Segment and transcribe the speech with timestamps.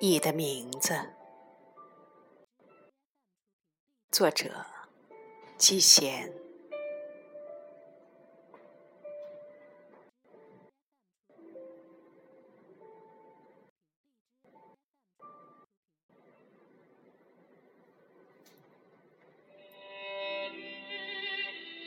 [0.00, 0.94] 你的名字，
[4.12, 4.64] 作者：
[5.56, 6.32] 季贤。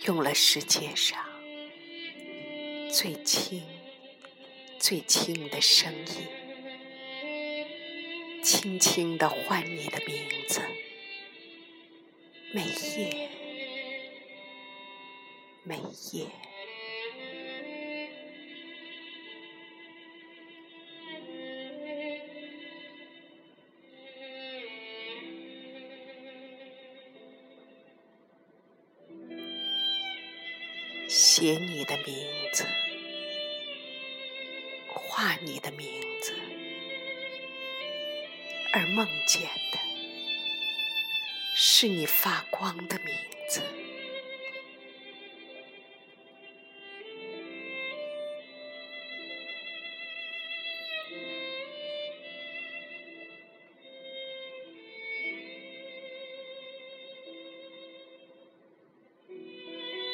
[0.05, 1.23] 用了世界上
[2.91, 3.64] 最轻、
[4.78, 6.28] 最轻的声音，
[8.43, 10.15] 轻轻地唤你的名
[10.47, 10.61] 字，
[12.54, 12.63] 每
[12.97, 13.29] 夜，
[15.63, 15.77] 每
[16.11, 16.25] 夜。
[31.07, 32.16] 写你的名
[32.53, 32.66] 字，
[34.94, 35.88] 画你的名
[36.21, 36.33] 字，
[38.73, 39.80] 而梦见的
[41.55, 43.13] 是你发光的名
[43.50, 43.61] 字，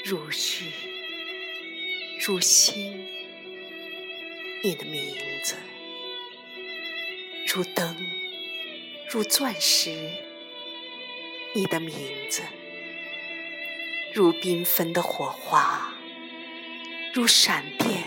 [0.03, 0.71] 如日。
[2.19, 3.08] 如星，
[4.61, 5.55] 你的名字；
[7.47, 7.95] 如灯，
[9.09, 10.11] 如钻石，
[11.53, 11.94] 你的名
[12.30, 12.41] 字；
[14.14, 15.94] 如缤纷的火花，
[17.14, 18.03] 如闪电，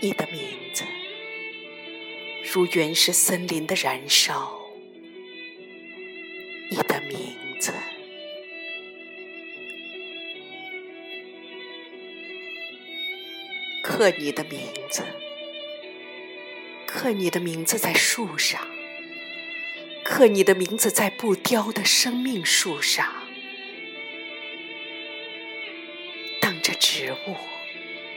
[0.00, 0.40] 你的名
[0.74, 0.82] 字；
[2.52, 4.60] 如原始森林的燃烧，
[6.68, 7.72] 你的名字。
[13.84, 15.04] 刻你的名字，
[16.84, 18.60] 刻你的名字在树上，
[20.10, 23.06] 刻你的名字在不凋的生命树上。
[26.40, 27.36] 当这植物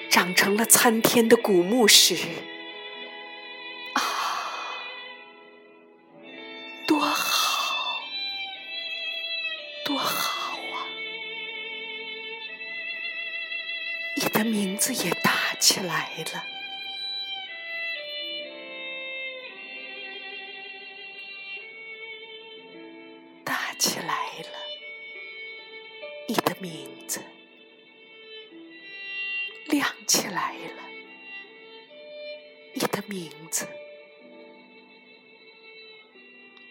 [0.10, 2.16] 长成了参天的古木时，
[3.94, 4.02] 啊，
[6.88, 8.00] 多好，
[9.86, 10.90] 多好啊！
[14.18, 15.32] 你的名字也大。
[15.60, 16.44] 起来了，
[23.84, 24.58] 起来了，
[26.26, 27.22] 你的名字
[29.66, 30.84] 亮起来了，
[32.74, 33.68] 你的名字，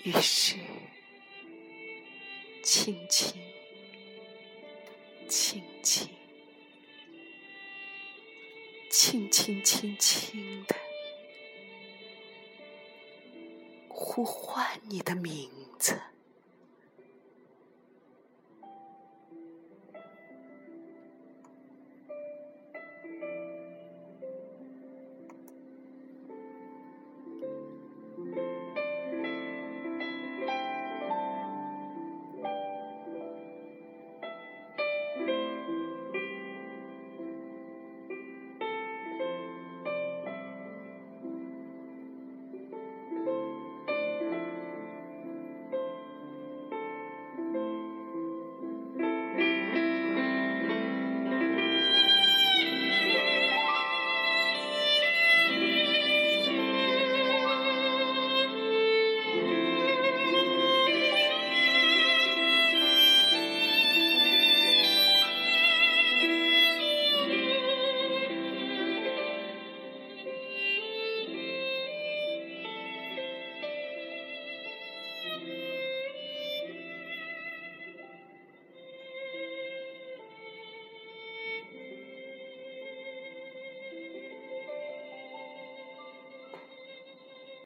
[0.04, 0.56] 于是
[2.62, 3.38] 轻轻，
[5.28, 6.08] 轻轻。
[8.90, 10.74] 轻轻轻轻的
[13.90, 16.00] 呼唤你的名字。